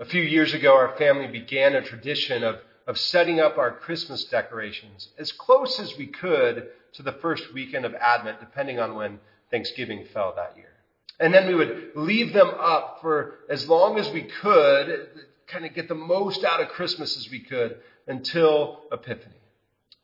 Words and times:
A 0.00 0.04
few 0.04 0.22
years 0.22 0.54
ago, 0.54 0.74
our 0.74 0.96
family 0.96 1.28
began 1.28 1.76
a 1.76 1.80
tradition 1.80 2.42
of, 2.42 2.56
of 2.88 2.98
setting 2.98 3.38
up 3.38 3.58
our 3.58 3.70
Christmas 3.70 4.24
decorations 4.24 5.10
as 5.18 5.30
close 5.30 5.78
as 5.78 5.96
we 5.96 6.08
could 6.08 6.66
to 6.94 7.04
the 7.04 7.12
first 7.12 7.54
weekend 7.54 7.84
of 7.84 7.94
Advent, 7.94 8.40
depending 8.40 8.80
on 8.80 8.96
when 8.96 9.20
Thanksgiving 9.52 10.04
fell 10.12 10.32
that 10.34 10.56
year. 10.56 10.72
And 11.20 11.32
then 11.32 11.46
we 11.46 11.54
would 11.54 11.92
leave 11.94 12.32
them 12.32 12.50
up 12.58 12.98
for 13.02 13.34
as 13.48 13.68
long 13.68 13.96
as 13.96 14.10
we 14.10 14.22
could, 14.22 15.10
kind 15.46 15.64
of 15.64 15.74
get 15.74 15.86
the 15.86 15.94
most 15.94 16.42
out 16.42 16.60
of 16.60 16.70
Christmas 16.70 17.16
as 17.16 17.30
we 17.30 17.38
could 17.38 17.76
until 18.08 18.80
Epiphany. 18.90 19.36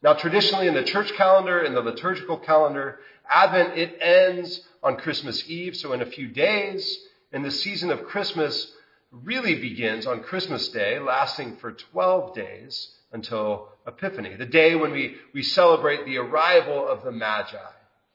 Now, 0.05 0.15
traditionally 0.15 0.69
in 0.69 0.75
the 0.75 0.85
church 0.85 1.13
calendar, 1.15 1.65
in 1.65 1.75
the 1.75 1.81
liturgical 1.81 2.39
calendar, 2.39 3.01
Advent, 3.29 3.77
it 3.77 3.99
ends 4.01 4.61
on 4.85 4.99
Christmas 4.99 5.43
Eve, 5.51 5.77
so 5.77 5.93
in 5.95 6.01
a 6.01 6.07
few 6.07 6.29
days, 6.29 6.97
in 7.33 7.43
the 7.43 7.51
season 7.51 7.91
of 7.91 8.05
Christmas 8.05 8.73
really 9.11 9.57
begins 9.57 10.07
on 10.07 10.23
Christmas 10.23 10.69
Day, 10.69 10.99
lasting 10.99 11.57
for 11.57 11.73
12 11.73 12.35
days 12.35 12.97
until 13.13 13.69
Epiphany, 13.87 14.37
the 14.37 14.47
day 14.47 14.75
when 14.75 14.93
we, 14.93 15.17
we 15.35 15.43
celebrate 15.43 16.05
the 16.05 16.19
arrival 16.19 16.87
of 16.87 17.03
the 17.03 17.11
Magi, 17.11 17.57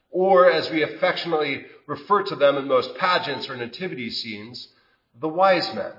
or 0.10 0.50
as 0.50 0.70
we 0.70 0.84
affectionately 0.84 1.66
refer 1.88 2.24
to 2.24 2.36
them 2.36 2.56
in 2.58 2.68
most 2.68 2.96
pageants 2.96 3.50
or 3.50 3.58
nativity 3.58 4.10
scenes, 4.10 4.70
the 5.20 5.28
wise 5.28 5.74
men. 5.74 5.92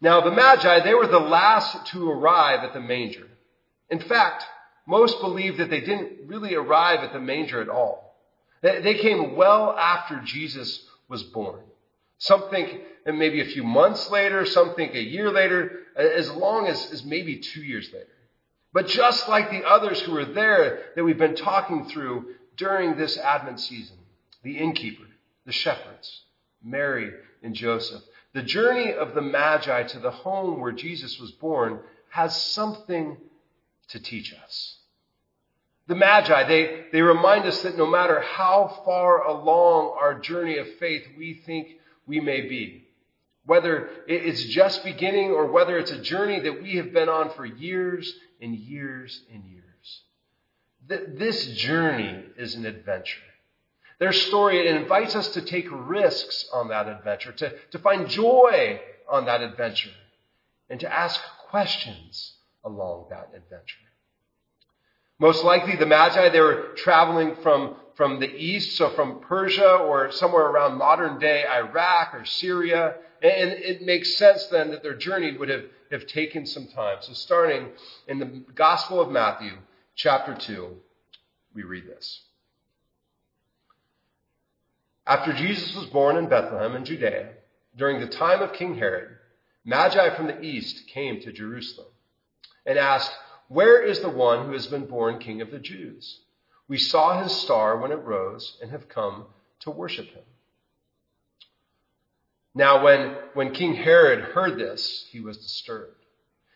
Now, 0.00 0.20
the 0.20 0.30
Magi, 0.30 0.80
they 0.80 0.94
were 0.94 1.06
the 1.06 1.18
last 1.18 1.86
to 1.88 2.10
arrive 2.10 2.60
at 2.60 2.74
the 2.74 2.80
manger. 2.80 3.26
In 3.88 4.00
fact, 4.00 4.44
most 4.86 5.20
believe 5.20 5.56
that 5.56 5.70
they 5.70 5.80
didn't 5.80 6.26
really 6.26 6.54
arrive 6.54 7.00
at 7.00 7.14
the 7.14 7.20
manger 7.20 7.62
at 7.62 7.70
all. 7.70 8.14
They 8.60 8.94
came 8.94 9.36
well 9.36 9.76
after 9.78 10.20
Jesus 10.24 10.86
was 11.08 11.22
born. 11.22 11.60
Some 12.18 12.48
think 12.50 12.80
maybe 13.06 13.40
a 13.40 13.46
few 13.46 13.64
months 13.64 14.10
later, 14.10 14.46
some 14.46 14.74
think 14.74 14.94
a 14.94 15.02
year 15.02 15.30
later, 15.30 15.80
as 15.96 16.30
long 16.30 16.66
as, 16.66 16.90
as 16.92 17.04
maybe 17.04 17.36
two 17.38 17.62
years 17.62 17.90
later. 17.92 18.06
But 18.72 18.88
just 18.88 19.28
like 19.28 19.50
the 19.50 19.64
others 19.64 20.00
who 20.00 20.12
were 20.12 20.24
there 20.24 20.86
that 20.96 21.04
we've 21.04 21.18
been 21.18 21.36
talking 21.36 21.86
through 21.86 22.34
during 22.56 22.96
this 22.96 23.16
Advent 23.16 23.60
season, 23.60 23.96
the 24.42 24.58
innkeeper, 24.58 25.06
the 25.46 25.52
shepherds, 25.52 26.22
Mary 26.62 27.12
and 27.42 27.54
Joseph, 27.54 28.02
the 28.32 28.42
journey 28.42 28.92
of 28.92 29.14
the 29.14 29.22
Magi 29.22 29.84
to 29.84 29.98
the 30.00 30.10
home 30.10 30.60
where 30.60 30.72
Jesus 30.72 31.20
was 31.20 31.30
born 31.30 31.78
has 32.08 32.40
something 32.40 33.16
to 33.88 34.00
teach 34.00 34.34
us. 34.44 34.78
The 35.86 35.94
Magi, 35.94 36.48
they, 36.48 36.86
they 36.92 37.02
remind 37.02 37.44
us 37.44 37.62
that 37.62 37.76
no 37.76 37.86
matter 37.86 38.20
how 38.20 38.82
far 38.84 39.24
along 39.24 39.96
our 40.00 40.18
journey 40.18 40.56
of 40.58 40.66
faith 40.80 41.04
we 41.16 41.34
think 41.34 41.68
we 42.06 42.20
may 42.20 42.42
be, 42.42 42.86
whether 43.46 43.88
it's 44.06 44.44
just 44.44 44.84
beginning 44.84 45.30
or 45.30 45.46
whether 45.46 45.78
it's 45.78 45.90
a 45.90 46.00
journey 46.00 46.40
that 46.40 46.62
we 46.62 46.76
have 46.76 46.92
been 46.92 47.08
on 47.08 47.30
for 47.30 47.44
years 47.44 48.12
and 48.40 48.54
years 48.54 49.22
and 49.32 49.44
years, 49.44 50.02
this 51.16 51.46
journey 51.46 52.24
is 52.36 52.54
an 52.54 52.66
adventure. 52.66 53.20
Their 53.98 54.12
story 54.12 54.66
invites 54.68 55.14
us 55.14 55.28
to 55.28 55.40
take 55.40 55.66
risks 55.70 56.46
on 56.52 56.68
that 56.68 56.88
adventure, 56.88 57.32
to, 57.32 57.52
to 57.70 57.78
find 57.78 58.08
joy 58.08 58.80
on 59.08 59.26
that 59.26 59.40
adventure, 59.40 59.92
and 60.68 60.80
to 60.80 60.92
ask 60.92 61.20
questions 61.48 62.34
along 62.64 63.06
that 63.10 63.30
adventure. 63.34 63.76
Most 65.18 65.44
likely 65.44 65.76
the 65.76 65.86
Magi, 65.86 66.28
they 66.30 66.40
were 66.40 66.72
traveling 66.76 67.36
from, 67.36 67.76
from 67.96 68.20
the 68.20 68.30
east, 68.30 68.76
so 68.76 68.90
from 68.90 69.20
Persia 69.20 69.76
or 69.76 70.10
somewhere 70.10 70.46
around 70.46 70.78
modern 70.78 71.18
day 71.18 71.44
Iraq 71.46 72.14
or 72.14 72.24
Syria. 72.24 72.96
And 73.22 73.52
it 73.52 73.82
makes 73.82 74.16
sense 74.16 74.46
then 74.46 74.70
that 74.72 74.82
their 74.82 74.96
journey 74.96 75.36
would 75.36 75.48
have, 75.48 75.64
have 75.90 76.06
taken 76.06 76.46
some 76.46 76.66
time. 76.66 76.98
So 77.00 77.12
starting 77.12 77.68
in 78.08 78.18
the 78.18 78.42
Gospel 78.54 79.00
of 79.00 79.10
Matthew, 79.10 79.52
chapter 79.94 80.34
2, 80.34 80.76
we 81.54 81.62
read 81.62 81.86
this. 81.86 82.22
After 85.06 85.32
Jesus 85.32 85.74
was 85.74 85.86
born 85.86 86.16
in 86.16 86.28
Bethlehem 86.28 86.76
in 86.76 86.84
Judea, 86.84 87.30
during 87.76 88.00
the 88.00 88.06
time 88.06 88.40
of 88.42 88.52
King 88.52 88.76
Herod, 88.76 89.16
Magi 89.64 90.14
from 90.16 90.26
the 90.26 90.40
east 90.42 90.86
came 90.88 91.20
to 91.20 91.32
Jerusalem 91.32 91.88
and 92.66 92.78
asked, 92.78 93.12
Where 93.48 93.82
is 93.82 94.00
the 94.00 94.10
one 94.10 94.46
who 94.46 94.52
has 94.52 94.66
been 94.66 94.86
born 94.86 95.18
King 95.18 95.40
of 95.40 95.50
the 95.50 95.58
Jews? 95.58 96.20
We 96.68 96.78
saw 96.78 97.22
his 97.22 97.32
star 97.32 97.76
when 97.76 97.92
it 97.92 97.96
rose 97.96 98.56
and 98.62 98.70
have 98.70 98.88
come 98.88 99.26
to 99.60 99.70
worship 99.70 100.06
him. 100.06 100.22
Now, 102.54 102.84
when, 102.84 103.16
when 103.34 103.52
King 103.52 103.74
Herod 103.74 104.20
heard 104.20 104.58
this, 104.58 105.06
he 105.10 105.20
was 105.20 105.38
disturbed, 105.38 106.04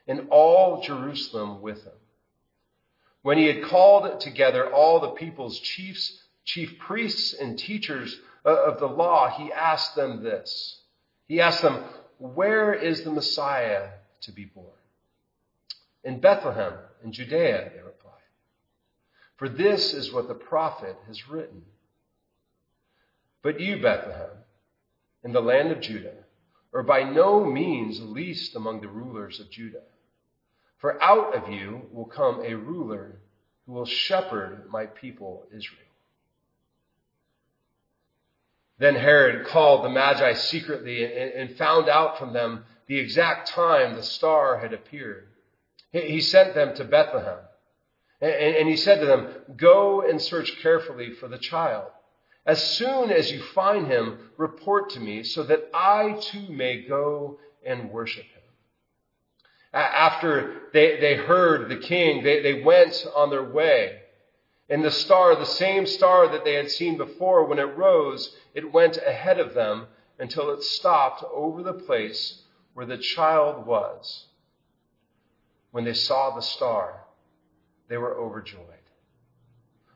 and 0.06 0.28
all 0.30 0.80
Jerusalem 0.80 1.60
with 1.60 1.84
him. 1.84 1.92
When 3.22 3.36
he 3.36 3.46
had 3.46 3.64
called 3.64 4.20
together 4.20 4.72
all 4.72 5.00
the 5.00 5.10
people's 5.10 5.58
chiefs, 5.58 6.22
chief 6.44 6.78
priests, 6.78 7.34
and 7.34 7.58
teachers 7.58 8.18
of 8.44 8.78
the 8.78 8.86
law, 8.86 9.28
he 9.28 9.52
asked 9.52 9.96
them 9.96 10.22
this. 10.22 10.80
He 11.26 11.40
asked 11.40 11.62
them, 11.62 11.82
Where 12.18 12.72
is 12.72 13.02
the 13.02 13.10
Messiah 13.10 13.88
to 14.22 14.32
be 14.32 14.44
born? 14.44 14.66
In 16.04 16.20
Bethlehem, 16.20 16.74
in 17.04 17.12
Judea. 17.12 17.72
For 19.38 19.48
this 19.48 19.94
is 19.94 20.12
what 20.12 20.28
the 20.28 20.34
prophet 20.34 20.96
has 21.06 21.28
written. 21.28 21.62
But 23.42 23.60
you, 23.60 23.80
Bethlehem, 23.80 24.30
in 25.22 25.32
the 25.32 25.40
land 25.40 25.70
of 25.70 25.80
Judah, 25.80 26.24
are 26.74 26.82
by 26.82 27.04
no 27.04 27.44
means 27.44 28.00
least 28.00 28.56
among 28.56 28.80
the 28.80 28.88
rulers 28.88 29.40
of 29.40 29.50
Judah. 29.50 29.84
For 30.78 31.02
out 31.02 31.34
of 31.34 31.52
you 31.52 31.82
will 31.92 32.04
come 32.04 32.42
a 32.44 32.54
ruler 32.54 33.20
who 33.66 33.72
will 33.72 33.86
shepherd 33.86 34.68
my 34.70 34.86
people 34.86 35.44
Israel. 35.52 35.82
Then 38.78 38.94
Herod 38.94 39.46
called 39.46 39.84
the 39.84 39.88
Magi 39.88 40.34
secretly 40.34 41.04
and, 41.04 41.56
found 41.56 41.88
out 41.88 42.18
from 42.18 42.32
them 42.32 42.64
the 42.86 42.98
exact 42.98 43.48
time 43.48 43.94
the 43.94 44.02
star 44.02 44.58
had 44.58 44.72
appeared. 44.72 45.28
He 45.90 46.20
sent 46.20 46.54
them 46.54 46.74
to 46.76 46.84
Bethlehem. 46.84 47.38
And 48.20 48.68
he 48.68 48.76
said 48.76 49.00
to 49.00 49.06
them, 49.06 49.28
Go 49.56 50.02
and 50.02 50.20
search 50.20 50.58
carefully 50.60 51.12
for 51.12 51.28
the 51.28 51.38
child. 51.38 51.86
As 52.44 52.62
soon 52.62 53.10
as 53.10 53.30
you 53.30 53.42
find 53.42 53.86
him, 53.86 54.30
report 54.36 54.90
to 54.90 55.00
me 55.00 55.22
so 55.22 55.44
that 55.44 55.68
I 55.72 56.18
too 56.20 56.46
may 56.48 56.82
go 56.82 57.38
and 57.64 57.90
worship 57.90 58.24
him. 58.24 58.42
After 59.72 60.62
they, 60.72 60.98
they 60.98 61.14
heard 61.14 61.68
the 61.68 61.76
king, 61.76 62.24
they, 62.24 62.40
they 62.40 62.62
went 62.62 63.06
on 63.14 63.30
their 63.30 63.44
way. 63.44 64.00
And 64.70 64.84
the 64.84 64.90
star, 64.90 65.36
the 65.36 65.46
same 65.46 65.86
star 65.86 66.28
that 66.28 66.44
they 66.44 66.54
had 66.54 66.70
seen 66.70 66.96
before, 66.96 67.44
when 67.44 67.58
it 67.58 67.76
rose, 67.76 68.34
it 68.54 68.72
went 68.72 68.96
ahead 68.96 69.38
of 69.38 69.54
them 69.54 69.86
until 70.18 70.50
it 70.50 70.62
stopped 70.62 71.22
over 71.32 71.62
the 71.62 71.74
place 71.74 72.42
where 72.74 72.86
the 72.86 72.98
child 72.98 73.66
was. 73.66 74.26
When 75.70 75.84
they 75.84 75.94
saw 75.94 76.34
the 76.34 76.42
star, 76.42 77.04
they 77.88 77.96
were 77.96 78.14
overjoyed. 78.14 78.62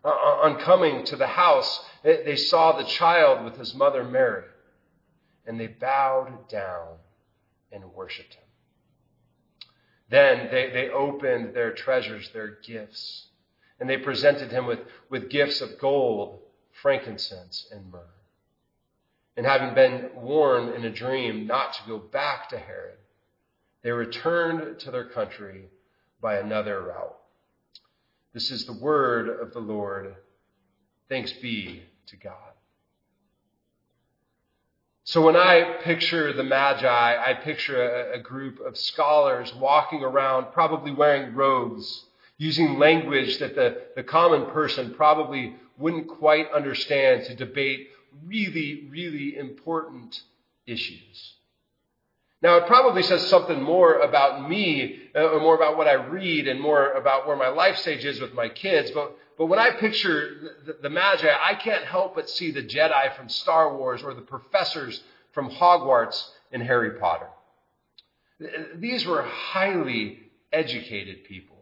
On 0.04 0.58
coming 0.58 1.04
to 1.04 1.16
the 1.16 1.26
house, 1.26 1.84
they 2.02 2.36
saw 2.36 2.72
the 2.72 2.84
child 2.84 3.44
with 3.44 3.56
his 3.56 3.74
mother 3.74 4.02
Mary, 4.02 4.44
and 5.46 5.60
they 5.60 5.68
bowed 5.68 6.48
down 6.48 6.96
and 7.70 7.84
worshiped 7.94 8.34
him. 8.34 8.42
Then 10.10 10.48
they, 10.50 10.70
they 10.70 10.90
opened 10.90 11.54
their 11.54 11.72
treasures, 11.72 12.30
their 12.32 12.58
gifts 12.66 13.28
and 13.82 13.90
they 13.90 13.96
presented 13.96 14.52
him 14.52 14.64
with, 14.64 14.78
with 15.10 15.28
gifts 15.28 15.60
of 15.60 15.76
gold, 15.80 16.38
frankincense, 16.70 17.66
and 17.72 17.90
myrrh. 17.90 18.06
And 19.36 19.44
having 19.44 19.74
been 19.74 20.10
warned 20.14 20.72
in 20.76 20.84
a 20.84 20.90
dream 20.90 21.48
not 21.48 21.72
to 21.72 21.88
go 21.88 21.98
back 21.98 22.48
to 22.50 22.58
Herod, 22.58 22.98
they 23.82 23.90
returned 23.90 24.78
to 24.78 24.92
their 24.92 25.06
country 25.06 25.64
by 26.20 26.36
another 26.36 26.80
route. 26.80 27.18
This 28.32 28.50
is 28.50 28.64
the 28.64 28.72
word 28.72 29.28
of 29.40 29.52
the 29.52 29.60
Lord. 29.60 30.14
Thanks 31.08 31.32
be 31.32 31.82
to 32.06 32.16
God. 32.16 32.34
So 35.04 35.20
when 35.20 35.36
I 35.36 35.78
picture 35.82 36.32
the 36.32 36.44
Magi, 36.44 36.86
I 36.86 37.34
picture 37.34 37.82
a, 37.82 38.18
a 38.18 38.22
group 38.22 38.60
of 38.60 38.78
scholars 38.78 39.52
walking 39.54 40.02
around, 40.02 40.52
probably 40.52 40.92
wearing 40.92 41.34
robes 41.34 42.06
using 42.38 42.78
language 42.78 43.38
that 43.38 43.54
the, 43.54 43.82
the 43.94 44.02
common 44.02 44.46
person 44.46 44.94
probably 44.94 45.54
wouldn't 45.76 46.08
quite 46.08 46.50
understand 46.52 47.24
to 47.24 47.34
debate 47.34 47.88
really, 48.26 48.88
really 48.90 49.36
important 49.36 50.22
issues. 50.66 51.34
Now, 52.42 52.56
it 52.56 52.66
probably 52.66 53.02
says 53.04 53.26
something 53.28 53.62
more 53.62 54.00
about 54.00 54.48
me, 54.48 55.00
uh, 55.14 55.30
or 55.30 55.40
more 55.40 55.54
about 55.54 55.76
what 55.76 55.86
I 55.86 55.92
read, 55.92 56.48
and 56.48 56.60
more 56.60 56.90
about 56.92 57.26
where 57.26 57.36
my 57.36 57.48
life 57.48 57.76
stage 57.76 58.04
is 58.04 58.20
with 58.20 58.34
my 58.34 58.48
kids. 58.48 58.90
But, 58.90 59.16
but 59.38 59.46
when 59.46 59.60
I 59.60 59.70
picture 59.70 60.52
the, 60.66 60.76
the 60.82 60.90
Magi, 60.90 61.28
I 61.28 61.54
can't 61.54 61.84
help 61.84 62.16
but 62.16 62.28
see 62.28 62.50
the 62.50 62.62
Jedi 62.62 63.16
from 63.16 63.28
Star 63.28 63.76
Wars 63.76 64.02
or 64.02 64.12
the 64.12 64.22
professors 64.22 65.00
from 65.32 65.50
Hogwarts 65.50 66.20
in 66.50 66.60
Harry 66.60 66.98
Potter. 66.98 67.28
These 68.74 69.06
were 69.06 69.22
highly 69.22 70.18
educated 70.52 71.24
people. 71.24 71.58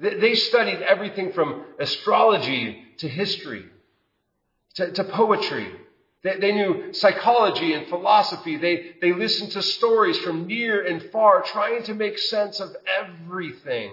They 0.00 0.34
studied 0.34 0.82
everything 0.82 1.32
from 1.32 1.64
astrology 1.78 2.82
to 2.98 3.08
history 3.08 3.64
to, 4.74 4.90
to 4.90 5.04
poetry. 5.04 5.68
They, 6.24 6.38
they, 6.38 6.52
knew 6.52 6.94
psychology 6.94 7.74
and 7.74 7.86
philosophy. 7.86 8.56
They, 8.56 8.96
they 9.02 9.12
listened 9.12 9.52
to 9.52 9.62
stories 9.62 10.18
from 10.18 10.46
near 10.46 10.82
and 10.82 11.02
far, 11.12 11.42
trying 11.42 11.82
to 11.84 11.94
make 11.94 12.18
sense 12.18 12.60
of 12.60 12.74
everything, 12.98 13.92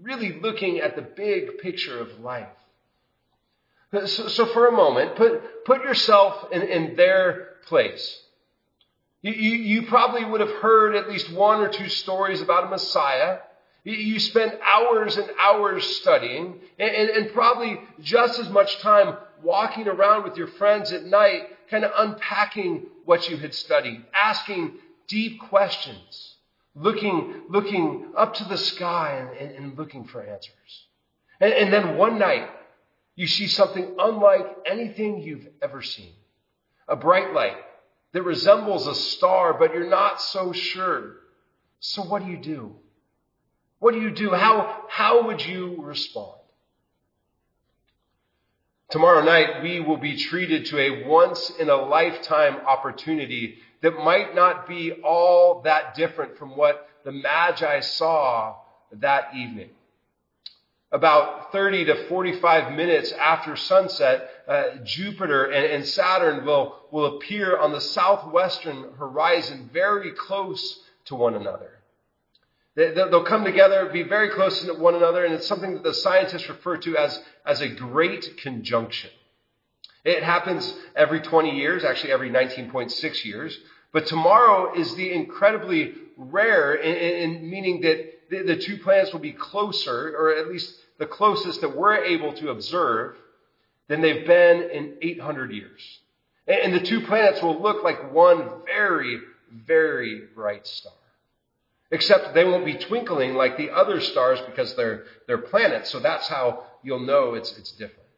really 0.00 0.40
looking 0.40 0.78
at 0.78 0.96
the 0.96 1.02
big 1.02 1.58
picture 1.58 2.00
of 2.00 2.18
life. 2.18 2.48
So, 3.92 4.28
so 4.28 4.46
for 4.46 4.68
a 4.68 4.72
moment, 4.72 5.16
put, 5.16 5.64
put 5.66 5.84
yourself 5.84 6.50
in, 6.50 6.62
in 6.62 6.96
their 6.96 7.48
place. 7.66 8.18
You, 9.20 9.32
you, 9.32 9.80
you, 9.80 9.86
probably 9.86 10.24
would 10.24 10.40
have 10.40 10.62
heard 10.62 10.96
at 10.96 11.10
least 11.10 11.30
one 11.30 11.60
or 11.60 11.68
two 11.68 11.90
stories 11.90 12.40
about 12.40 12.64
a 12.64 12.68
Messiah. 12.68 13.40
You, 13.84 14.18
spent 14.18 14.54
hours 14.62 15.18
and 15.18 15.28
hours 15.38 15.84
studying 15.98 16.60
and, 16.78 16.90
and, 16.90 17.10
and 17.10 17.32
probably 17.32 17.80
just 18.00 18.38
as 18.38 18.48
much 18.48 18.78
time 18.78 19.16
walking 19.42 19.88
around 19.88 20.24
with 20.24 20.36
your 20.36 20.46
friends 20.46 20.92
at 20.92 21.04
night, 21.04 21.42
kind 21.70 21.84
of 21.84 21.92
unpacking 21.96 22.86
what 23.04 23.28
you 23.28 23.36
had 23.36 23.54
studied, 23.54 24.04
asking 24.14 24.74
deep 25.08 25.40
questions, 25.40 26.36
looking, 26.74 27.42
looking 27.48 28.12
up 28.16 28.34
to 28.34 28.44
the 28.44 28.56
sky 28.56 29.28
and, 29.38 29.50
and, 29.50 29.78
looking 29.78 30.04
for 30.04 30.22
answers. 30.22 30.86
And, 31.40 31.52
and 31.52 31.72
then 31.72 31.96
one 31.96 32.18
night, 32.18 32.48
you 33.16 33.26
see 33.26 33.48
something 33.48 33.96
unlike 33.98 34.46
anything 34.64 35.20
you've 35.20 35.46
ever 35.60 35.82
seen. 35.82 36.12
A 36.88 36.96
bright 36.96 37.32
light 37.32 37.56
that 38.12 38.22
resembles 38.22 38.86
a 38.86 38.94
star, 38.94 39.54
but 39.54 39.74
you're 39.74 39.88
not 39.88 40.20
so 40.20 40.52
sure. 40.52 41.16
So 41.80 42.02
what 42.02 42.24
do 42.24 42.30
you 42.30 42.38
do? 42.38 42.76
What 43.78 43.94
do 43.94 44.00
you 44.00 44.10
do? 44.10 44.30
How, 44.30 44.84
how 44.88 45.26
would 45.26 45.44
you 45.44 45.76
respond? 45.80 46.39
Tomorrow 48.90 49.22
night, 49.22 49.62
we 49.62 49.78
will 49.78 49.98
be 49.98 50.16
treated 50.16 50.66
to 50.66 50.78
a 50.80 51.06
once 51.06 51.50
in 51.60 51.70
a 51.70 51.76
lifetime 51.76 52.56
opportunity 52.66 53.58
that 53.82 53.92
might 53.92 54.34
not 54.34 54.66
be 54.66 54.92
all 55.04 55.62
that 55.62 55.94
different 55.94 56.36
from 56.36 56.56
what 56.56 56.88
the 57.04 57.12
Magi 57.12 57.80
saw 57.80 58.56
that 58.92 59.28
evening. 59.36 59.70
About 60.90 61.52
30 61.52 61.84
to 61.84 62.08
45 62.08 62.72
minutes 62.72 63.12
after 63.12 63.54
sunset, 63.54 64.28
uh, 64.48 64.64
Jupiter 64.84 65.44
and, 65.44 65.66
and 65.66 65.86
Saturn 65.86 66.44
will, 66.44 66.74
will 66.90 67.16
appear 67.16 67.56
on 67.56 67.70
the 67.70 67.80
southwestern 67.80 68.94
horizon 68.98 69.70
very 69.72 70.10
close 70.10 70.80
to 71.04 71.14
one 71.14 71.36
another. 71.36 71.69
They'll 72.76 73.24
come 73.24 73.44
together, 73.44 73.90
be 73.92 74.04
very 74.04 74.30
close 74.30 74.64
to 74.64 74.74
one 74.74 74.94
another, 74.94 75.24
and 75.24 75.34
it's 75.34 75.46
something 75.46 75.74
that 75.74 75.82
the 75.82 75.92
scientists 75.92 76.48
refer 76.48 76.76
to 76.78 76.96
as, 76.96 77.20
as 77.44 77.60
a 77.60 77.68
great 77.68 78.36
conjunction. 78.38 79.10
It 80.04 80.22
happens 80.22 80.72
every 80.94 81.20
20 81.20 81.56
years, 81.56 81.84
actually 81.84 82.12
every 82.12 82.30
19.6 82.30 83.24
years. 83.24 83.58
But 83.92 84.06
tomorrow 84.06 84.74
is 84.74 84.94
the 84.94 85.12
incredibly 85.12 85.94
rare, 86.16 86.74
in, 86.74 87.32
in 87.32 87.50
meaning 87.50 87.80
that 87.82 88.30
the, 88.30 88.42
the 88.42 88.56
two 88.56 88.78
planets 88.78 89.12
will 89.12 89.20
be 89.20 89.32
closer, 89.32 90.14
or 90.16 90.36
at 90.36 90.48
least 90.48 90.72
the 90.98 91.06
closest 91.06 91.60
that 91.62 91.76
we're 91.76 91.96
able 92.04 92.32
to 92.34 92.50
observe, 92.50 93.16
than 93.88 94.00
they've 94.00 94.26
been 94.26 94.70
in 94.70 94.94
800 95.02 95.50
years. 95.50 95.98
And, 96.46 96.60
and 96.60 96.74
the 96.74 96.86
two 96.86 97.00
planets 97.00 97.42
will 97.42 97.60
look 97.60 97.82
like 97.82 98.12
one 98.12 98.48
very, 98.64 99.20
very 99.52 100.22
bright 100.34 100.66
star. 100.68 100.92
Except 101.90 102.34
they 102.34 102.44
won't 102.44 102.64
be 102.64 102.74
twinkling 102.74 103.34
like 103.34 103.56
the 103.56 103.70
other 103.70 104.00
stars 104.00 104.38
because 104.46 104.74
they're, 104.74 105.04
they're 105.26 105.38
planets. 105.38 105.90
So 105.90 105.98
that's 105.98 106.28
how 106.28 106.64
you'll 106.82 107.00
know 107.00 107.34
it's, 107.34 107.56
it's 107.58 107.72
different. 107.72 108.08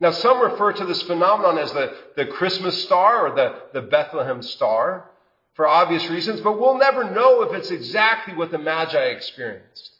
Now, 0.00 0.10
some 0.10 0.40
refer 0.40 0.72
to 0.72 0.84
this 0.84 1.02
phenomenon 1.02 1.58
as 1.58 1.72
the, 1.72 1.94
the 2.16 2.26
Christmas 2.26 2.82
star 2.82 3.28
or 3.28 3.36
the, 3.36 3.54
the 3.72 3.86
Bethlehem 3.86 4.42
star 4.42 5.08
for 5.54 5.68
obvious 5.68 6.08
reasons, 6.08 6.40
but 6.40 6.58
we'll 6.58 6.78
never 6.78 7.08
know 7.10 7.42
if 7.42 7.52
it's 7.54 7.70
exactly 7.70 8.34
what 8.34 8.50
the 8.50 8.58
Magi 8.58 8.98
experienced. 8.98 9.90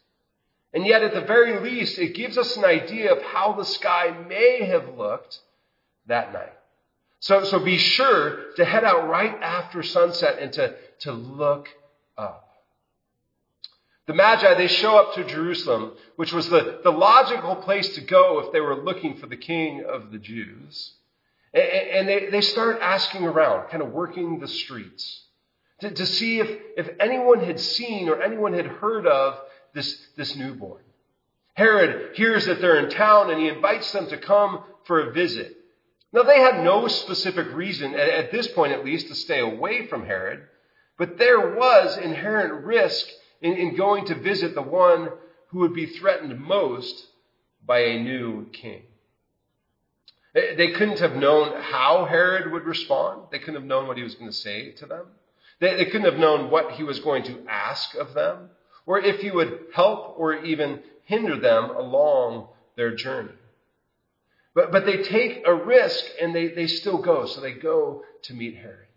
And 0.72 0.86
yet, 0.86 1.02
at 1.02 1.12
the 1.12 1.20
very 1.20 1.60
least, 1.60 1.98
it 1.98 2.14
gives 2.14 2.38
us 2.38 2.56
an 2.56 2.64
idea 2.64 3.12
of 3.12 3.22
how 3.22 3.52
the 3.52 3.64
sky 3.64 4.16
may 4.26 4.64
have 4.64 4.96
looked 4.96 5.38
that 6.06 6.32
night. 6.32 6.52
So, 7.20 7.44
so 7.44 7.60
be 7.60 7.76
sure 7.76 8.52
to 8.56 8.64
head 8.64 8.82
out 8.82 9.08
right 9.08 9.40
after 9.40 9.82
sunset 9.82 10.38
and 10.40 10.52
to, 10.54 10.74
to 11.00 11.12
look 11.12 11.68
up. 12.16 12.48
The 14.06 14.14
Magi, 14.14 14.54
they 14.54 14.66
show 14.66 14.98
up 14.98 15.14
to 15.14 15.24
Jerusalem, 15.24 15.92
which 16.16 16.32
was 16.32 16.48
the, 16.48 16.80
the 16.82 16.90
logical 16.90 17.56
place 17.56 17.94
to 17.94 18.00
go 18.00 18.40
if 18.40 18.52
they 18.52 18.60
were 18.60 18.76
looking 18.76 19.16
for 19.16 19.26
the 19.26 19.36
king 19.36 19.84
of 19.84 20.10
the 20.10 20.18
Jews. 20.18 20.94
And, 21.54 21.62
and 21.62 22.08
they, 22.08 22.26
they 22.30 22.40
start 22.40 22.78
asking 22.80 23.24
around, 23.24 23.68
kind 23.68 23.82
of 23.82 23.92
working 23.92 24.40
the 24.40 24.48
streets 24.48 25.22
to, 25.80 25.90
to 25.90 26.06
see 26.06 26.40
if, 26.40 26.50
if 26.76 26.88
anyone 26.98 27.40
had 27.40 27.60
seen 27.60 28.08
or 28.08 28.20
anyone 28.20 28.54
had 28.54 28.66
heard 28.66 29.06
of 29.06 29.38
this, 29.72 30.04
this 30.16 30.34
newborn. 30.34 30.82
Herod 31.54 32.16
hears 32.16 32.46
that 32.46 32.60
they're 32.60 32.78
in 32.78 32.90
town 32.90 33.30
and 33.30 33.40
he 33.40 33.48
invites 33.48 33.92
them 33.92 34.08
to 34.08 34.16
come 34.16 34.64
for 34.84 35.00
a 35.00 35.12
visit. 35.12 35.56
Now, 36.12 36.22
they 36.24 36.40
had 36.40 36.64
no 36.64 36.88
specific 36.88 37.52
reason, 37.54 37.94
at, 37.94 38.08
at 38.08 38.32
this 38.32 38.48
point 38.48 38.72
at 38.72 38.84
least, 38.84 39.08
to 39.08 39.14
stay 39.14 39.40
away 39.40 39.86
from 39.86 40.04
Herod, 40.04 40.42
but 40.98 41.18
there 41.18 41.54
was 41.54 41.96
inherent 41.96 42.64
risk 42.64 43.06
in, 43.42 43.54
in 43.54 43.76
going 43.76 44.06
to 44.06 44.14
visit 44.14 44.54
the 44.54 44.62
one 44.62 45.10
who 45.48 45.58
would 45.60 45.74
be 45.74 45.86
threatened 45.86 46.40
most 46.40 47.06
by 47.64 47.80
a 47.80 48.02
new 48.02 48.46
king. 48.52 48.82
They 50.34 50.72
couldn't 50.72 51.00
have 51.00 51.14
known 51.14 51.60
how 51.60 52.06
Herod 52.06 52.50
would 52.50 52.64
respond. 52.64 53.24
They 53.30 53.38
couldn't 53.38 53.56
have 53.56 53.64
known 53.64 53.86
what 53.86 53.98
he 53.98 54.02
was 54.02 54.14
going 54.14 54.30
to 54.30 54.36
say 54.36 54.70
to 54.72 54.86
them. 54.86 55.06
They, 55.60 55.76
they, 55.76 55.84
couldn't 55.84 56.10
have 56.10 56.18
known 56.18 56.50
what 56.50 56.72
he 56.72 56.84
was 56.84 57.00
going 57.00 57.24
to 57.24 57.44
ask 57.48 57.94
of 57.94 58.14
them, 58.14 58.48
or 58.86 58.98
if 58.98 59.20
he 59.20 59.30
would 59.30 59.66
help 59.74 60.18
or 60.18 60.34
even 60.42 60.80
hinder 61.04 61.38
them 61.38 61.70
along 61.70 62.48
their 62.76 62.94
journey. 62.94 63.34
But, 64.54 64.72
but 64.72 64.86
they 64.86 65.02
take 65.02 65.42
a 65.46 65.54
risk 65.54 66.04
and 66.20 66.34
they, 66.34 66.48
they 66.48 66.66
still 66.66 66.98
go. 67.00 67.26
So 67.26 67.40
they 67.40 67.52
go 67.52 68.02
to 68.22 68.34
meet 68.34 68.56
Herod. 68.56 68.88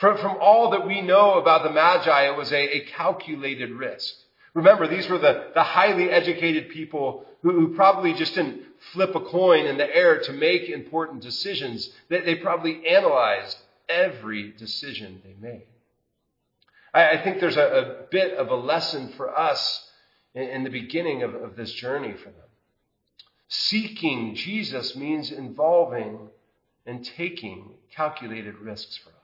From, 0.00 0.16
from 0.16 0.38
all 0.40 0.70
that 0.70 0.86
we 0.86 1.02
know 1.02 1.34
about 1.34 1.62
the 1.62 1.70
Magi, 1.70 2.22
it 2.22 2.36
was 2.36 2.50
a, 2.52 2.76
a 2.78 2.80
calculated 2.86 3.70
risk. 3.70 4.14
Remember, 4.54 4.88
these 4.88 5.08
were 5.08 5.18
the, 5.18 5.48
the 5.54 5.62
highly 5.62 6.08
educated 6.08 6.70
people 6.70 7.26
who, 7.42 7.52
who, 7.52 7.74
probably 7.74 8.14
just 8.14 8.34
didn't 8.34 8.62
flip 8.92 9.14
a 9.14 9.20
coin 9.20 9.66
in 9.66 9.76
the 9.76 9.94
air 9.94 10.18
to 10.20 10.32
make 10.32 10.70
important 10.70 11.20
decisions. 11.20 11.90
They, 12.08 12.22
they 12.22 12.34
probably 12.36 12.86
analyzed 12.88 13.58
every 13.90 14.52
decision 14.52 15.20
they 15.22 15.34
made. 15.38 15.66
I, 16.94 17.18
I 17.18 17.22
think 17.22 17.38
there's 17.38 17.58
a, 17.58 17.60
a, 17.60 18.10
bit 18.10 18.32
of 18.38 18.48
a 18.48 18.56
lesson 18.56 19.12
for 19.18 19.38
us 19.38 19.86
in, 20.34 20.44
in 20.44 20.64
the 20.64 20.70
beginning 20.70 21.22
of, 21.22 21.34
of 21.34 21.56
this 21.56 21.72
journey 21.72 22.14
for 22.14 22.30
them. 22.30 22.48
Seeking 23.48 24.34
Jesus 24.34 24.96
means 24.96 25.30
involving 25.30 26.30
and 26.86 27.04
taking 27.04 27.74
calculated 27.94 28.56
risks 28.56 28.96
for 28.96 29.10
us. 29.10 29.19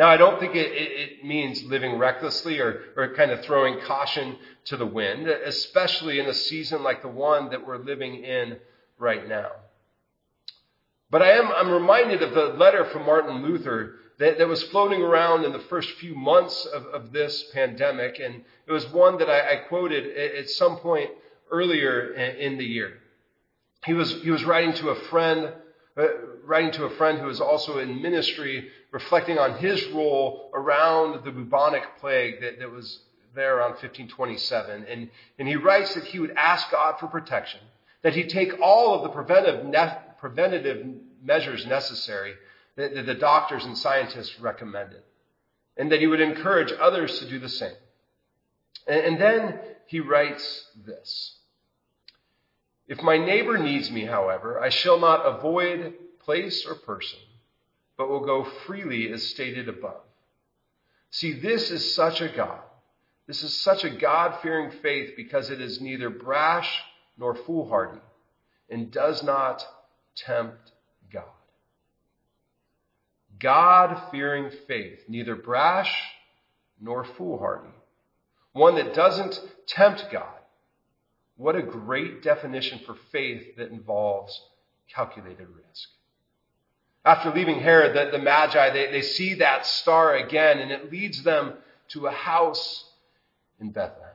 Now, 0.00 0.08
I 0.08 0.16
don't 0.16 0.40
think 0.40 0.54
it, 0.54 0.72
it, 0.72 0.92
it, 0.98 1.24
means 1.26 1.62
living 1.64 1.98
recklessly 1.98 2.58
or, 2.58 2.84
or 2.96 3.14
kind 3.14 3.32
of 3.32 3.44
throwing 3.44 3.80
caution 3.82 4.38
to 4.64 4.78
the 4.78 4.86
wind, 4.86 5.28
especially 5.28 6.18
in 6.18 6.24
a 6.24 6.32
season 6.32 6.82
like 6.82 7.02
the 7.02 7.08
one 7.08 7.50
that 7.50 7.66
we're 7.66 7.76
living 7.76 8.24
in 8.24 8.56
right 8.98 9.28
now. 9.28 9.50
But 11.10 11.20
I 11.20 11.32
am, 11.32 11.52
I'm 11.52 11.70
reminded 11.70 12.22
of 12.22 12.32
the 12.32 12.46
letter 12.46 12.86
from 12.86 13.04
Martin 13.04 13.42
Luther 13.42 13.96
that, 14.18 14.38
that 14.38 14.48
was 14.48 14.62
floating 14.62 15.02
around 15.02 15.44
in 15.44 15.52
the 15.52 15.66
first 15.68 15.90
few 15.98 16.14
months 16.14 16.64
of, 16.64 16.86
of 16.86 17.12
this 17.12 17.50
pandemic. 17.52 18.18
And 18.20 18.42
it 18.66 18.72
was 18.72 18.88
one 18.88 19.18
that 19.18 19.28
I, 19.28 19.52
I 19.52 19.56
quoted 19.68 20.16
at, 20.16 20.34
at, 20.34 20.48
some 20.48 20.78
point 20.78 21.10
earlier 21.50 22.14
in, 22.14 22.52
in 22.52 22.56
the 22.56 22.64
year. 22.64 22.94
He 23.84 23.92
was, 23.92 24.22
he 24.22 24.30
was 24.30 24.44
writing 24.44 24.72
to 24.76 24.88
a 24.88 25.00
friend 25.10 25.52
uh, 25.96 26.06
writing 26.44 26.72
to 26.72 26.84
a 26.84 26.96
friend 26.96 27.18
who 27.18 27.28
is 27.28 27.40
also 27.40 27.78
in 27.78 28.00
ministry, 28.00 28.70
reflecting 28.92 29.38
on 29.38 29.58
his 29.58 29.84
role 29.88 30.50
around 30.54 31.24
the 31.24 31.30
bubonic 31.30 31.82
plague 31.98 32.40
that, 32.40 32.58
that 32.58 32.70
was 32.70 33.00
there 33.34 33.56
around 33.56 33.70
1527. 33.72 34.84
And, 34.84 35.10
and 35.38 35.48
he 35.48 35.56
writes 35.56 35.94
that 35.94 36.04
he 36.04 36.18
would 36.18 36.32
ask 36.36 36.70
God 36.70 36.98
for 36.98 37.06
protection, 37.06 37.60
that 38.02 38.14
he'd 38.14 38.30
take 38.30 38.60
all 38.60 38.94
of 38.94 39.02
the 39.02 39.08
preventive, 39.08 39.64
ne- 39.64 39.98
preventative 40.18 40.86
measures 41.22 41.66
necessary 41.66 42.34
that, 42.76 42.94
that 42.94 43.06
the 43.06 43.14
doctors 43.14 43.64
and 43.64 43.76
scientists 43.76 44.38
recommended, 44.40 45.02
and 45.76 45.90
that 45.92 46.00
he 46.00 46.06
would 46.06 46.20
encourage 46.20 46.72
others 46.80 47.18
to 47.20 47.28
do 47.28 47.38
the 47.38 47.48
same. 47.48 47.74
And, 48.86 49.00
and 49.00 49.20
then 49.20 49.58
he 49.86 50.00
writes 50.00 50.66
this. 50.86 51.36
If 52.90 53.02
my 53.02 53.16
neighbor 53.18 53.56
needs 53.56 53.88
me, 53.88 54.04
however, 54.04 54.60
I 54.60 54.68
shall 54.68 54.98
not 54.98 55.24
avoid 55.24 55.94
place 56.24 56.66
or 56.66 56.74
person, 56.74 57.20
but 57.96 58.08
will 58.08 58.26
go 58.26 58.42
freely 58.66 59.12
as 59.12 59.24
stated 59.28 59.68
above. 59.68 60.02
See, 61.12 61.34
this 61.34 61.70
is 61.70 61.94
such 61.94 62.20
a 62.20 62.28
God. 62.28 62.58
This 63.28 63.44
is 63.44 63.56
such 63.56 63.84
a 63.84 63.90
God 63.90 64.40
fearing 64.42 64.72
faith 64.82 65.12
because 65.16 65.50
it 65.50 65.60
is 65.60 65.80
neither 65.80 66.10
brash 66.10 66.82
nor 67.16 67.36
foolhardy 67.36 68.00
and 68.68 68.90
does 68.90 69.22
not 69.22 69.64
tempt 70.16 70.72
God. 71.12 71.22
God 73.38 74.02
fearing 74.10 74.50
faith, 74.66 74.98
neither 75.06 75.36
brash 75.36 75.96
nor 76.80 77.04
foolhardy. 77.04 77.70
One 78.52 78.74
that 78.74 78.94
doesn't 78.94 79.40
tempt 79.68 80.06
God. 80.10 80.39
What 81.40 81.56
a 81.56 81.62
great 81.62 82.22
definition 82.22 82.80
for 82.80 82.94
faith 83.12 83.56
that 83.56 83.70
involves 83.70 84.38
calculated 84.94 85.48
risk. 85.48 85.88
After 87.02 87.30
leaving 87.30 87.60
Herod, 87.60 87.96
the, 87.96 88.18
the 88.18 88.22
Magi, 88.22 88.68
they, 88.74 88.90
they 88.90 89.00
see 89.00 89.32
that 89.36 89.64
star 89.64 90.16
again, 90.16 90.58
and 90.58 90.70
it 90.70 90.92
leads 90.92 91.22
them 91.22 91.54
to 91.92 92.08
a 92.08 92.10
house 92.10 92.84
in 93.58 93.70
Bethlehem. 93.70 94.10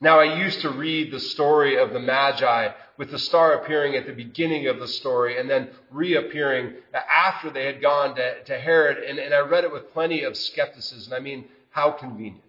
Now, 0.00 0.20
I 0.20 0.38
used 0.38 0.62
to 0.62 0.70
read 0.70 1.12
the 1.12 1.20
story 1.20 1.76
of 1.76 1.92
the 1.92 2.00
Magi 2.00 2.72
with 2.96 3.10
the 3.10 3.18
star 3.18 3.52
appearing 3.52 3.94
at 3.94 4.06
the 4.06 4.14
beginning 4.14 4.68
of 4.68 4.80
the 4.80 4.88
story 4.88 5.38
and 5.38 5.50
then 5.50 5.68
reappearing 5.90 6.76
after 6.94 7.50
they 7.50 7.66
had 7.66 7.82
gone 7.82 8.16
to, 8.16 8.42
to 8.44 8.58
Herod, 8.58 9.04
and, 9.04 9.18
and 9.18 9.34
I 9.34 9.40
read 9.40 9.64
it 9.64 9.72
with 9.72 9.92
plenty 9.92 10.24
of 10.24 10.34
skepticism. 10.34 11.12
I 11.12 11.20
mean, 11.20 11.44
how 11.68 11.90
convenient. 11.90 12.42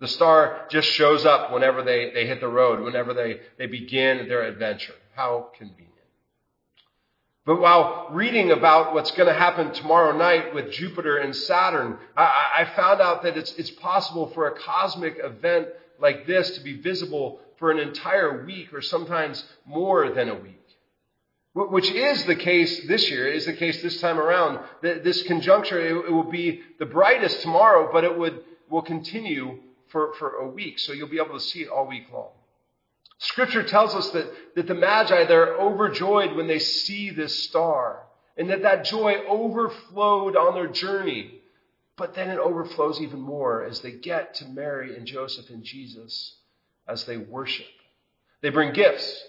The 0.00 0.08
star 0.08 0.66
just 0.70 0.88
shows 0.88 1.26
up 1.26 1.52
whenever 1.52 1.82
they, 1.82 2.10
they 2.10 2.26
hit 2.26 2.40
the 2.40 2.48
road, 2.48 2.80
whenever 2.80 3.12
they, 3.12 3.40
they 3.58 3.66
begin 3.66 4.28
their 4.28 4.42
adventure. 4.44 4.94
How 5.14 5.50
convenient. 5.56 5.88
But 7.44 7.60
while 7.60 8.08
reading 8.10 8.50
about 8.50 8.94
what's 8.94 9.10
going 9.10 9.28
to 9.28 9.38
happen 9.38 9.72
tomorrow 9.72 10.16
night 10.16 10.54
with 10.54 10.72
Jupiter 10.72 11.18
and 11.18 11.34
Saturn, 11.34 11.98
I, 12.16 12.50
I 12.58 12.64
found 12.76 13.00
out 13.00 13.22
that 13.24 13.36
it's, 13.36 13.52
it's 13.54 13.70
possible 13.70 14.28
for 14.28 14.46
a 14.46 14.58
cosmic 14.58 15.18
event 15.22 15.68
like 15.98 16.26
this 16.26 16.50
to 16.52 16.62
be 16.62 16.80
visible 16.80 17.40
for 17.58 17.70
an 17.70 17.78
entire 17.78 18.44
week 18.44 18.72
or 18.72 18.80
sometimes 18.80 19.44
more 19.66 20.10
than 20.10 20.28
a 20.28 20.34
week. 20.34 20.56
Which 21.52 21.90
is 21.90 22.24
the 22.24 22.36
case 22.36 22.86
this 22.86 23.10
year, 23.10 23.26
is 23.26 23.46
the 23.46 23.52
case 23.52 23.82
this 23.82 24.00
time 24.00 24.18
around. 24.18 24.60
This 24.82 25.22
conjuncture, 25.24 25.80
it 25.80 26.12
will 26.12 26.30
be 26.30 26.62
the 26.78 26.86
brightest 26.86 27.42
tomorrow, 27.42 27.90
but 27.92 28.04
it 28.04 28.16
would, 28.16 28.40
will 28.68 28.82
continue 28.82 29.58
for, 29.90 30.14
for 30.14 30.36
a 30.36 30.48
week. 30.48 30.78
So 30.78 30.92
you'll 30.92 31.08
be 31.08 31.18
able 31.18 31.34
to 31.34 31.44
see 31.44 31.62
it 31.62 31.68
all 31.68 31.86
week 31.86 32.06
long. 32.12 32.30
Scripture 33.18 33.62
tells 33.62 33.94
us 33.94 34.10
that, 34.10 34.30
that 34.56 34.66
the 34.66 34.74
Magi, 34.74 35.24
they're 35.24 35.54
overjoyed 35.60 36.34
when 36.34 36.46
they 36.46 36.58
see 36.58 37.10
this 37.10 37.44
star, 37.44 38.02
and 38.36 38.48
that 38.48 38.62
that 38.62 38.84
joy 38.84 39.16
overflowed 39.28 40.36
on 40.36 40.54
their 40.54 40.68
journey. 40.68 41.34
But 41.96 42.14
then 42.14 42.30
it 42.30 42.38
overflows 42.38 42.98
even 43.00 43.20
more 43.20 43.62
as 43.62 43.80
they 43.80 43.92
get 43.92 44.34
to 44.36 44.46
Mary 44.46 44.96
and 44.96 45.06
Joseph 45.06 45.50
and 45.50 45.62
Jesus 45.62 46.36
as 46.88 47.04
they 47.04 47.18
worship. 47.18 47.66
They 48.40 48.48
bring 48.48 48.72
gifts 48.72 49.22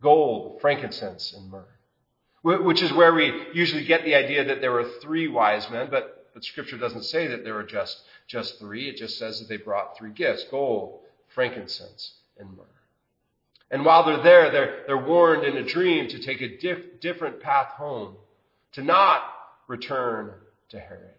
gold, 0.00 0.60
frankincense, 0.60 1.32
and 1.32 1.50
myrrh, 1.50 2.62
which 2.62 2.82
is 2.82 2.92
where 2.92 3.12
we 3.12 3.32
usually 3.52 3.84
get 3.84 4.04
the 4.04 4.14
idea 4.14 4.44
that 4.44 4.60
there 4.60 4.70
were 4.72 4.88
three 5.02 5.28
wise 5.28 5.68
men, 5.70 5.88
but, 5.90 6.17
but 6.38 6.44
Scripture 6.44 6.78
doesn't 6.78 7.02
say 7.02 7.26
that 7.26 7.42
there 7.42 7.54
were 7.54 7.64
just, 7.64 8.00
just 8.28 8.60
three. 8.60 8.88
It 8.88 8.96
just 8.96 9.18
says 9.18 9.40
that 9.40 9.48
they 9.48 9.56
brought 9.56 9.98
three 9.98 10.12
gifts 10.12 10.44
gold, 10.52 11.00
frankincense, 11.34 12.12
and 12.38 12.56
myrrh. 12.56 12.64
And 13.72 13.84
while 13.84 14.04
they're 14.04 14.22
there, 14.22 14.52
they're, 14.52 14.84
they're 14.86 15.04
warned 15.04 15.42
in 15.42 15.56
a 15.56 15.64
dream 15.64 16.06
to 16.06 16.20
take 16.20 16.40
a 16.40 16.56
diff, 16.56 17.00
different 17.00 17.40
path 17.40 17.70
home, 17.70 18.14
to 18.74 18.84
not 18.84 19.22
return 19.66 20.30
to 20.68 20.78
Herod. 20.78 21.16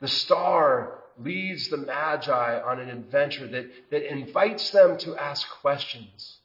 The 0.00 0.08
star 0.08 1.00
leads 1.18 1.68
the 1.68 1.76
Magi 1.76 2.58
on 2.58 2.80
an 2.80 2.88
adventure 2.88 3.48
that, 3.48 3.70
that 3.90 4.10
invites 4.10 4.70
them 4.70 4.96
to 4.96 5.14
ask 5.14 5.46
questions, 5.60 6.38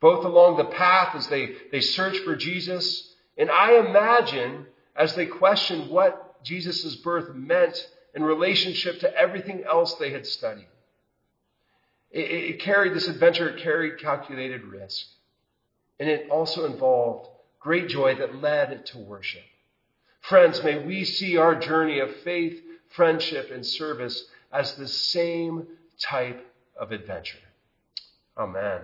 both 0.00 0.24
along 0.24 0.56
the 0.56 0.64
path 0.64 1.14
as 1.14 1.26
they, 1.26 1.50
they 1.72 1.82
search 1.82 2.16
for 2.20 2.36
Jesus, 2.36 3.14
and 3.36 3.50
I 3.50 3.86
imagine 3.86 4.64
as 4.96 5.14
they 5.14 5.26
question 5.26 5.90
what 5.90 6.24
Jesus' 6.42 6.96
birth 6.96 7.34
meant 7.34 7.88
in 8.14 8.22
relationship 8.22 9.00
to 9.00 9.14
everything 9.14 9.64
else 9.64 9.94
they 9.94 10.10
had 10.10 10.26
studied. 10.26 10.68
It, 12.10 12.30
it 12.30 12.60
carried 12.60 12.94
this 12.94 13.08
adventure, 13.08 13.48
it 13.50 13.62
carried 13.62 13.98
calculated 13.98 14.64
risk. 14.64 15.06
And 16.00 16.08
it 16.08 16.30
also 16.30 16.64
involved 16.64 17.28
great 17.60 17.88
joy 17.88 18.14
that 18.16 18.40
led 18.40 18.86
to 18.86 18.98
worship. 18.98 19.42
Friends, 20.20 20.62
may 20.62 20.78
we 20.78 21.04
see 21.04 21.36
our 21.36 21.54
journey 21.54 22.00
of 22.00 22.14
faith, 22.16 22.60
friendship, 22.90 23.50
and 23.50 23.64
service 23.64 24.24
as 24.52 24.74
the 24.74 24.88
same 24.88 25.66
type 26.00 26.46
of 26.78 26.92
adventure. 26.92 27.38
Amen. 28.36 28.80